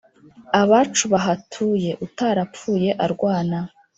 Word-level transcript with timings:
Abacu 0.61 1.03
bahatuye 1.13 1.91
Utaraphuye 2.05 2.89
arwana 3.05 3.59